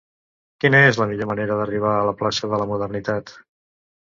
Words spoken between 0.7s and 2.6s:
és la millor manera d'arribar a la plaça